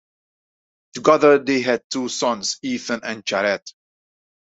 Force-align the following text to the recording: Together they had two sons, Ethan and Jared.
Together 0.95 1.37
they 1.37 1.61
had 1.61 1.83
two 1.91 2.09
sons, 2.09 2.57
Ethan 2.63 3.01
and 3.03 3.23
Jared. 3.23 3.61